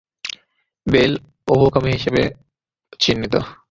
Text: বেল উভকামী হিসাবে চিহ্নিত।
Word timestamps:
বেল 0.87 1.11
উভকামী 1.47 1.89
হিসাবে 1.97 2.23
চিহ্নিত। 2.99 3.33